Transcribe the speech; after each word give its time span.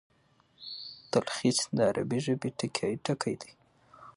تلخیص 1.11 1.59
د 1.75 1.77
عربي 1.89 2.19
ژبي 2.25 2.49
ټکی 2.57 2.93
دﺉ. 3.05 3.41